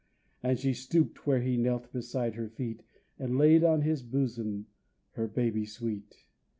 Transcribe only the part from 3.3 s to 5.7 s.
laid on his bosom her baby